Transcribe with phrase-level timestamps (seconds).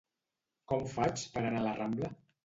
[0.71, 2.11] Com faig per anar a la Rambla?